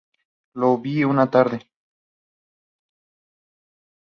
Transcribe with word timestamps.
Lo 0.61 0.71
vi 0.79 1.03
una 1.03 1.27
tarde. 1.29 1.59